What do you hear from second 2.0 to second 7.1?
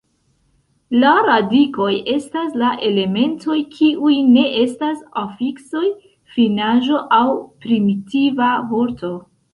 estas la elementoj kiuj ne estas afiksoj, finaĵo,